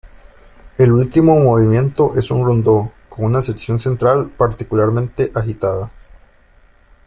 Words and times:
El 0.79 0.93
último 0.93 1.39
movimiento 1.39 2.09
es 2.17 2.31
un 2.31 2.43
rondó 2.43 2.91
con 3.07 3.25
una 3.25 3.39
sección 3.39 3.77
central 3.77 4.31
particularmente 4.35 5.31
agitada. 5.35 5.91